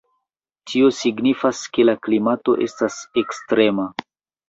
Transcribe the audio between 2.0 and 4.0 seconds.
klimato estas ekstrema.